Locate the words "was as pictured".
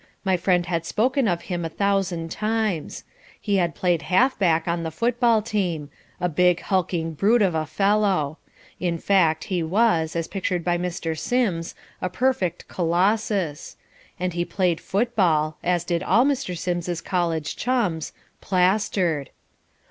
9.61-10.63